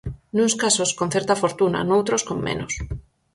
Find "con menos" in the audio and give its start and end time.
2.27-2.73